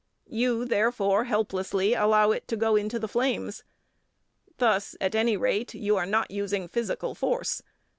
You, 0.31 0.65
therefore, 0.65 1.25
helplessly 1.25 1.93
allow 1.93 2.31
it 2.31 2.47
to 2.47 2.57
go 2.57 2.75
into 2.75 2.97
the 2.97 3.07
flames. 3.07 3.63
Thus, 4.57 4.95
at 4.99 5.13
any 5.13 5.37
rate, 5.37 5.75
you 5.75 5.95
are 5.95 6.07
not 6.07 6.31
using 6.31 6.67
physical 6.67 7.13
force. 7.13 7.61